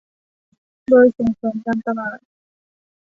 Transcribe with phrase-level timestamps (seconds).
[0.89, 2.19] โดยส่งเสริมการตลาด